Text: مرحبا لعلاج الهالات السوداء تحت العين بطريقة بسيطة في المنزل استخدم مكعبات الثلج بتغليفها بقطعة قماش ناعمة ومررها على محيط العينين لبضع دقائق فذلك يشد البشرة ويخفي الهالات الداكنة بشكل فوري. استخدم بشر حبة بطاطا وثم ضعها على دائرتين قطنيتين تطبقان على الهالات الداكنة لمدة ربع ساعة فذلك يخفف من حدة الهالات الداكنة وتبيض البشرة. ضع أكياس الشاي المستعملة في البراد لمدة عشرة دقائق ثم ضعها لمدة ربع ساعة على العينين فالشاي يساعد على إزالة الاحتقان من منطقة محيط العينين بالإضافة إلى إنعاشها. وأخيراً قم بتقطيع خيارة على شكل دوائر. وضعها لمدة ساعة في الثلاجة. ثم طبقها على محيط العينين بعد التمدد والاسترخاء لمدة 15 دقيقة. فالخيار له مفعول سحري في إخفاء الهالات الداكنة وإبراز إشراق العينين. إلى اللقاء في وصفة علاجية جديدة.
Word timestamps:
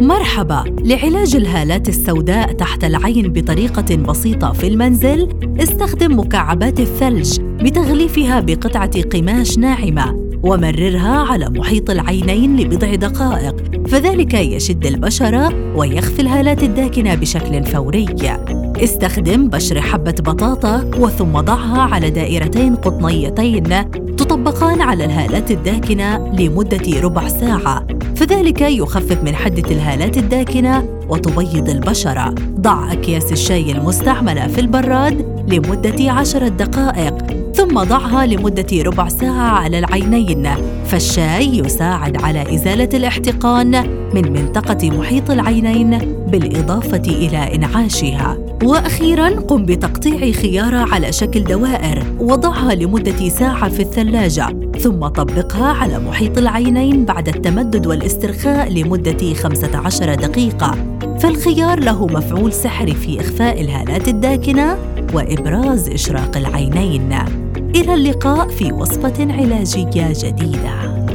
مرحبا 0.00 0.64
لعلاج 0.84 1.36
الهالات 1.36 1.88
السوداء 1.88 2.52
تحت 2.52 2.84
العين 2.84 3.32
بطريقة 3.32 3.96
بسيطة 3.96 4.52
في 4.52 4.66
المنزل 4.66 5.28
استخدم 5.62 6.18
مكعبات 6.18 6.80
الثلج 6.80 7.40
بتغليفها 7.40 8.40
بقطعة 8.40 9.02
قماش 9.02 9.58
ناعمة 9.58 10.28
ومررها 10.42 11.18
على 11.18 11.50
محيط 11.50 11.90
العينين 11.90 12.56
لبضع 12.56 12.94
دقائق 12.94 13.86
فذلك 13.88 14.34
يشد 14.34 14.86
البشرة 14.86 15.74
ويخفي 15.76 16.22
الهالات 16.22 16.62
الداكنة 16.62 17.14
بشكل 17.14 17.64
فوري. 17.64 18.06
استخدم 18.76 19.48
بشر 19.48 19.80
حبة 19.80 20.14
بطاطا 20.20 20.90
وثم 20.98 21.40
ضعها 21.40 21.80
على 21.80 22.10
دائرتين 22.10 22.74
قطنيتين 22.76 23.84
تطبقان 24.18 24.80
على 24.80 25.04
الهالات 25.04 25.50
الداكنة 25.50 26.32
لمدة 26.32 27.00
ربع 27.00 27.28
ساعة 27.28 27.86
فذلك 28.16 28.60
يخفف 28.60 29.22
من 29.22 29.34
حدة 29.34 29.70
الهالات 29.70 30.16
الداكنة 30.16 30.88
وتبيض 31.08 31.68
البشرة. 31.68 32.34
ضع 32.60 32.92
أكياس 32.92 33.32
الشاي 33.32 33.72
المستعملة 33.72 34.46
في 34.46 34.60
البراد 34.60 35.44
لمدة 35.52 36.12
عشرة 36.12 36.48
دقائق 36.48 37.14
ثم 37.54 37.82
ضعها 37.82 38.26
لمدة 38.26 38.82
ربع 38.82 39.08
ساعة 39.08 39.48
على 39.48 39.78
العينين 39.78 40.48
فالشاي 40.86 41.58
يساعد 41.58 42.22
على 42.22 42.54
إزالة 42.54 42.88
الاحتقان 42.94 43.70
من 44.14 44.32
منطقة 44.32 44.90
محيط 44.90 45.30
العينين 45.30 46.17
بالإضافة 46.30 47.02
إلى 47.06 47.54
إنعاشها. 47.54 48.38
وأخيراً 48.64 49.28
قم 49.28 49.64
بتقطيع 49.64 50.32
خيارة 50.32 50.94
على 50.94 51.12
شكل 51.12 51.44
دوائر. 51.44 52.02
وضعها 52.20 52.74
لمدة 52.74 53.28
ساعة 53.28 53.68
في 53.68 53.80
الثلاجة. 53.82 54.46
ثم 54.78 55.06
طبقها 55.06 55.66
على 55.66 55.98
محيط 55.98 56.38
العينين 56.38 57.04
بعد 57.04 57.28
التمدد 57.28 57.86
والاسترخاء 57.86 58.72
لمدة 58.72 59.34
15 59.34 60.14
دقيقة. 60.14 60.74
فالخيار 61.18 61.80
له 61.80 62.06
مفعول 62.06 62.52
سحري 62.52 62.94
في 62.94 63.20
إخفاء 63.20 63.60
الهالات 63.60 64.08
الداكنة 64.08 64.76
وإبراز 65.14 65.88
إشراق 65.88 66.36
العينين. 66.36 67.12
إلى 67.74 67.94
اللقاء 67.94 68.48
في 68.48 68.72
وصفة 68.72 69.32
علاجية 69.32 70.12
جديدة. 70.24 71.07